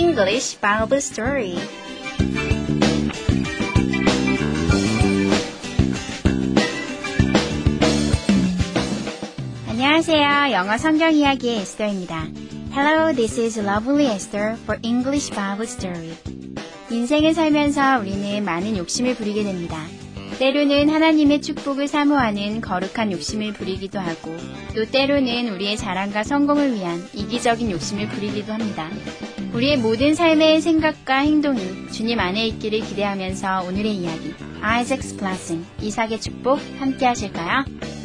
[0.00, 1.58] English Bible Story.
[9.68, 10.52] 안녕하세요.
[10.52, 12.28] 영어 성경 이야기의 에스더입니다.
[12.72, 16.16] Hello, this is Lovely Esther for English Bible Story.
[16.90, 19.84] 인생을 살면서 우리는 많은 욕심을 부리게 됩니다.
[20.38, 24.34] 때로는 하나님의 축복을 사모하는 거룩한 욕심을 부리기도 하고,
[24.74, 28.88] 또 때로는 우리의 자랑과 성공을 위한 이기적인 욕심을 부리기도 합니다.
[29.52, 36.60] 우리의 모든 삶의 생각과 행동이 주님 안에 있기를 기대하면서 오늘의 이야기, Isaac's Blessing, 이삭의 축복
[36.78, 37.64] 함께 하실까요?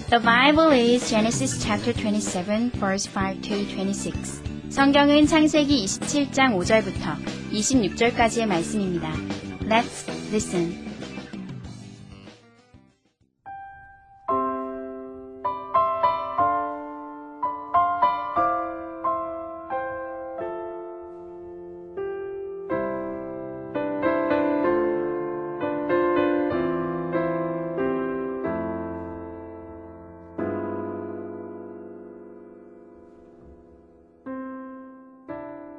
[0.09, 4.41] The Bible is Genesis chapter 27, verse 5 to 26.
[4.69, 7.15] 성경은 창세기 27장 5절부터
[7.51, 9.11] 26절까지의 말씀입니다.
[9.69, 10.94] Let's listen.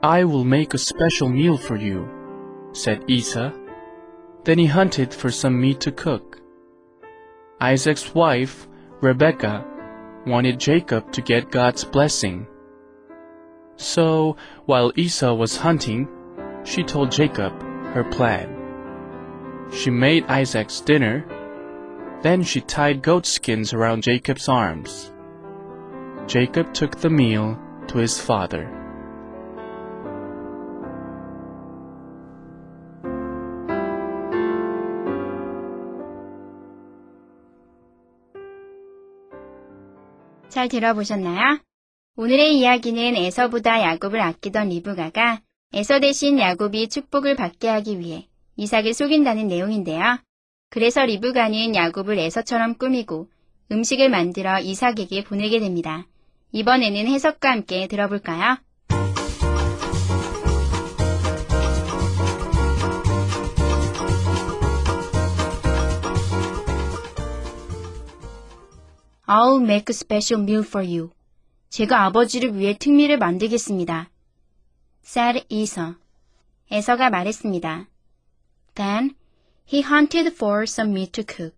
[0.07, 2.09] I will make a special meal for you,
[2.71, 3.51] said Esau.
[4.45, 6.41] Then he hunted for some meat to cook.
[7.61, 8.69] Isaac's wife,
[9.01, 9.65] Rebekah,
[10.25, 12.47] wanted Jacob to get God's blessing.
[13.75, 14.37] So,
[14.67, 16.07] while Esau was hunting,
[16.63, 17.61] she told Jacob
[17.93, 18.49] her plan.
[19.73, 21.27] She made Isaac's dinner,
[22.23, 25.13] then she tied goat skins around Jacob's arms.
[26.29, 28.86] Jacob took the meal to his father.
[40.57, 41.59] 잘 들어보셨나요?
[42.17, 45.43] 오늘의 이야기는 에서보다 야곱을 아끼던 리브가가
[45.75, 50.19] 에서 대신 야곱이 축복을 받게 하기 위해 이삭을 속인다는 내용인데요.
[50.71, 53.29] 그래서 리브가는 야곱을 에서처럼 꾸미고
[53.71, 56.07] 음식을 만들어 이삭에게 보내게 됩니다.
[56.53, 58.57] 이번에는 해석과 함께 들어볼까요?
[69.29, 71.11] I'll make a special meal for you.
[71.71, 74.09] 제가 아버지를 위해 특미를 만들겠습니다.
[75.05, 75.95] said Esau.
[76.71, 77.89] 에서가 말했습니다.
[78.75, 79.15] Then
[79.73, 81.57] he hunted for some meat to cook.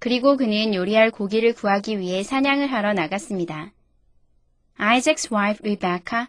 [0.00, 3.72] 그리고 그는 요리할 고기를 구하기 위해 사냥을 하러 나갔습니다.
[4.76, 6.26] Isaac's wife Rebecca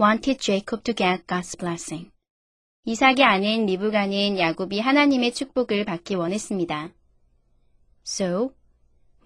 [0.00, 2.10] wanted Jacob to get God's blessing.
[2.84, 6.90] 이삭의 아내 리브가는 야곱이 하나님의 축복을 받기 원했습니다.
[8.06, 8.54] So,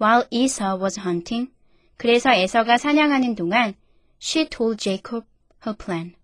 [0.01, 1.51] while Esau was hunting,
[1.97, 3.75] 그래서 에서가 사냥하는 동안
[4.21, 5.27] she told Jacob
[5.67, 6.15] her plan.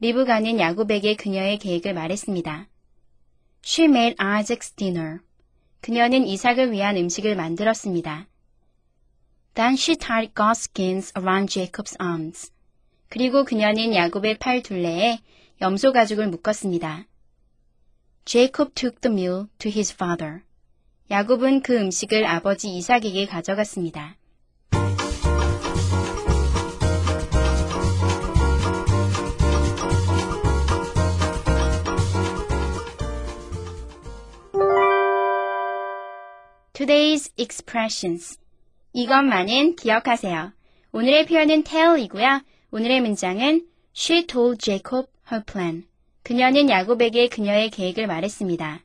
[0.00, 2.68] 리브가는 야곱에게 그녀의 계획을 말했습니다.
[3.64, 5.18] She made Isaac's dinner.
[5.80, 8.26] 그녀는 이삭을 위한 음식을 만들었습니다.
[9.54, 12.52] Then she tied goat skins around Jacob's arms.
[13.08, 15.18] 그리고 그녀는 야곱의 팔 둘레에
[15.60, 17.06] 염소 가죽을 묶었습니다.
[18.24, 20.42] Jacob took the meal to his father.
[21.10, 24.16] 야곱은 그 음식을 아버지 이삭에게 가져갔습니다.
[36.74, 38.38] Today's expressions.
[38.92, 40.52] 이것만은 기억하세요.
[40.92, 42.42] 오늘의 표현은 tell이고요.
[42.70, 43.66] 오늘의 문장은
[43.96, 45.84] She told Jacob her plan.
[46.22, 48.82] 그녀는 야곱에게 그녀의 계획을 말했습니다.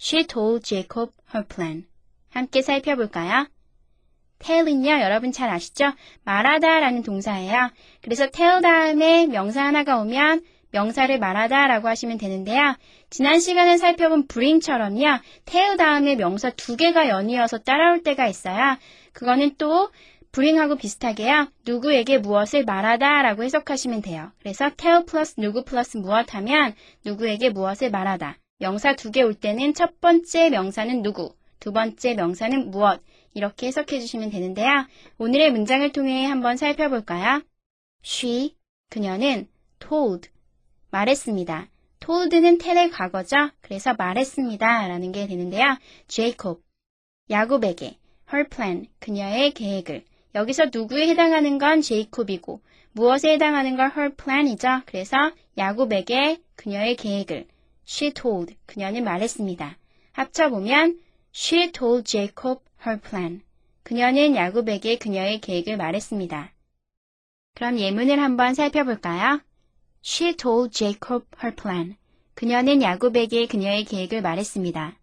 [0.00, 1.86] She told Jacob her plan.
[2.30, 3.46] 함께 살펴볼까요?
[4.38, 5.92] tell은요, 여러분 잘 아시죠?
[6.24, 7.70] 말하다 라는 동사예요.
[8.02, 10.42] 그래서 tell 다음에 명사 하나가 오면
[10.72, 12.74] 명사를 말하다 라고 하시면 되는데요.
[13.08, 18.76] 지난 시간에 살펴본 bring처럼요, tell 다음에 명사 두 개가 연이어서 따라올 때가 있어요.
[19.12, 19.90] 그거는 또
[20.32, 21.48] bring하고 비슷하게요.
[21.64, 24.32] 누구에게 무엇을 말하다 라고 해석하시면 돼요.
[24.40, 26.74] 그래서 tell 플러스 누구 플러스 무엇 하면
[27.04, 28.36] 누구에게 무엇을 말하다.
[28.64, 33.02] 명사 두 개 올 때는 첫 번째 명사는 누구, 두 번째 명사는 무엇
[33.34, 34.86] 이렇게 해석해 주시면 되는데요.
[35.18, 37.42] 오늘의 문장을 통해 한번 살펴볼까요?
[38.02, 38.54] She,
[38.88, 40.30] 그녀는 told,
[40.90, 41.68] 말했습니다.
[42.00, 43.50] told는 tell의 과거죠.
[43.60, 45.76] 그래서 말했습니다 라는 게 되는데요.
[46.08, 46.62] Jacob,
[47.28, 47.98] 야곱에게
[48.32, 52.62] her plan, 그녀의 계획을 여기서 누구에 해당하는 건 제이콥이고
[52.92, 54.80] 무엇에 해당하는 건 her plan이죠.
[54.86, 55.16] 그래서
[55.58, 57.46] 야곱에게 그녀의 계획을
[57.86, 59.76] she told, 그녀는 말했습니다.
[60.12, 61.00] 합쳐보면
[61.34, 63.42] she told Jacob her plan.
[63.82, 66.52] 그녀는 야곱에게 그녀의 계획을 말했습니다.
[67.54, 69.40] 그럼 예문을 한번 살펴볼까요?
[70.04, 71.96] She told Jacob her plan.
[72.34, 74.98] 그녀는 야곱에게 그녀의 계획을 말했습니다.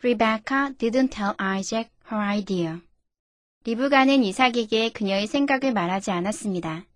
[0.00, 2.80] Rebecca didn't tell Isaac her idea.
[3.64, 6.86] 리브가는 이삭에게 그녀의 생각을 말하지 않았습니다.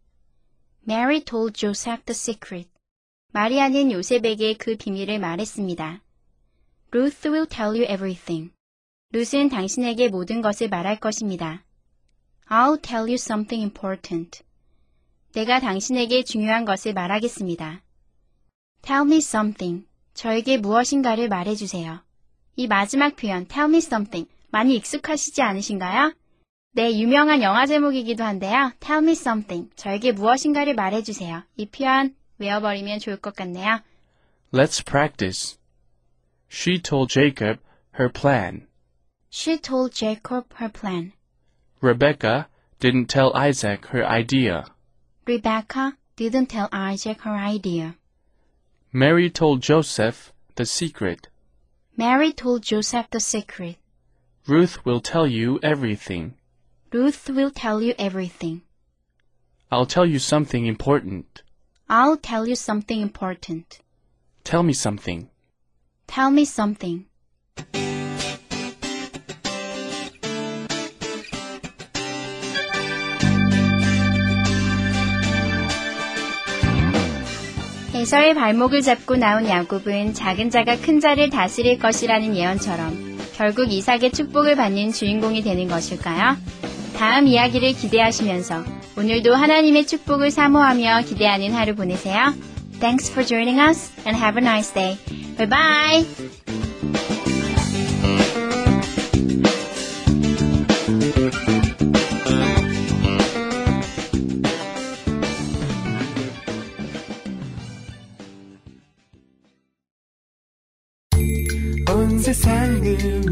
[0.89, 2.72] Mary told Joseph the secret.
[3.35, 6.03] 마리아는 요셉에게 그 비밀을 말했습니다.
[6.93, 8.53] Ruth will tell you everything.
[9.13, 11.65] 룻은 당신에게 모든 것을 말할 것입니다.
[12.51, 14.43] I'll tell you something important.
[15.33, 17.83] 내가 당신에게 중요한 것을 말하겠습니다.
[18.83, 19.87] Tell me something.
[20.13, 22.05] 저에게 무엇인가를 말해주세요.
[22.57, 24.31] 이 마지막 표현, tell me something.
[24.51, 26.13] 많이 익숙하시지 않으신가요?
[26.73, 28.73] 네, 유명한 영화 제목이기도 한데요.
[28.81, 29.71] Tell me something.
[29.75, 31.45] 저에게 무엇인가를 말해주세요.
[31.57, 33.82] 이 표현 외워버리면 좋을 것 같네요.
[34.54, 35.58] Let's practice.
[36.50, 37.60] She told Jacob
[37.96, 38.68] her plan.
[39.30, 41.14] She told Jacob her plan.
[41.82, 42.48] Rebecca
[42.80, 44.66] didn't tell Isaac her idea.
[45.26, 47.96] Rebecca didn't tell Isaac her idea.
[48.94, 51.28] Mary told Joseph the secret.
[51.98, 53.78] Mary told Joseph the secret.
[54.48, 56.36] Ruth will tell you everything.
[56.94, 58.62] Ruth will tell you everything.
[59.70, 61.41] I'll tell you something important.
[61.95, 63.81] I'll tell you something important.
[64.45, 65.29] Tell me something.
[66.07, 67.05] Tell me something.
[77.95, 84.57] 에서의 발목을 잡고 나온 야곱은 작은 자가 큰 자를 다스릴 것이라는 예언처럼 결국 이삭의 축복을
[84.57, 86.39] 받는 주인공이 되는 것일까요?
[87.03, 88.63] 다음 이야기를 기대하시면서
[88.97, 92.33] 오늘도 하나님의 축복을 사모하며 기대하는 하루 보내세요.
[92.79, 94.97] Thanks for joining us and have a nice day.
[95.37, 96.07] Bye bye!
[111.91, 113.23] 온 세상을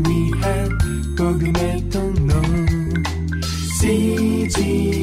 [4.70, 5.00] 로 CGM TV